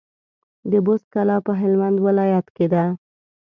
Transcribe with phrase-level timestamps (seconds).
[0.71, 2.83] د بُست کلا په هلمند ولايت کي ده